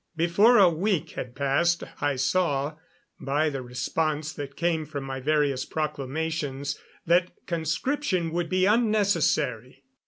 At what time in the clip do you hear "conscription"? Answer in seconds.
7.45-8.31